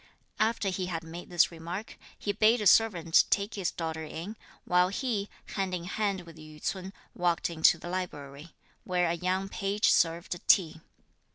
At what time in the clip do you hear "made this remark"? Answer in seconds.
1.03-1.95